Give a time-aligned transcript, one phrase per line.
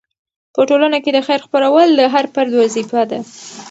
[0.55, 3.19] په ټولنه کې د خیر خپرول د هر فرد وظیفه ده.